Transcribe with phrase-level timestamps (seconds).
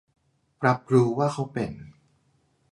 [0.65, 1.71] รับรู้ว่าเขาเป็น